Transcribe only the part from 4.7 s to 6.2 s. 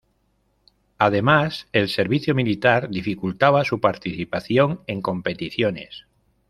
en competiciones.